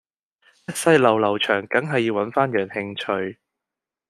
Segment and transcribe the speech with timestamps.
[0.67, 2.97] 一世流流長緊係要搵返樣興
[3.29, 3.37] 趣